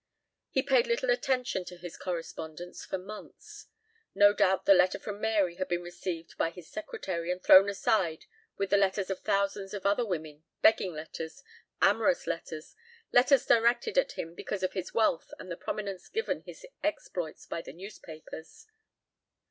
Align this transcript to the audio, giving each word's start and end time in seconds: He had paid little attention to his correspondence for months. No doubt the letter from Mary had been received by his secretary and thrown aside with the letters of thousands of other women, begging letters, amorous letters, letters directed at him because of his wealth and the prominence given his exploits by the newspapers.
He 0.49 0.61
had 0.61 0.67
paid 0.67 0.87
little 0.87 1.11
attention 1.11 1.63
to 1.65 1.77
his 1.77 1.95
correspondence 1.95 2.83
for 2.83 2.97
months. 2.97 3.67
No 4.15 4.33
doubt 4.33 4.65
the 4.65 4.73
letter 4.73 4.97
from 4.97 5.21
Mary 5.21 5.57
had 5.57 5.67
been 5.67 5.83
received 5.83 6.35
by 6.39 6.49
his 6.49 6.67
secretary 6.71 7.31
and 7.31 7.39
thrown 7.43 7.69
aside 7.69 8.25
with 8.57 8.71
the 8.71 8.77
letters 8.77 9.11
of 9.11 9.19
thousands 9.19 9.75
of 9.75 9.85
other 9.85 10.03
women, 10.03 10.43
begging 10.63 10.93
letters, 10.93 11.43
amorous 11.83 12.25
letters, 12.25 12.75
letters 13.13 13.45
directed 13.45 13.95
at 13.95 14.13
him 14.13 14.33
because 14.33 14.63
of 14.63 14.73
his 14.73 14.91
wealth 14.91 15.29
and 15.37 15.51
the 15.51 15.55
prominence 15.55 16.09
given 16.09 16.41
his 16.41 16.65
exploits 16.83 17.45
by 17.45 17.61
the 17.61 17.71
newspapers. 17.71 18.65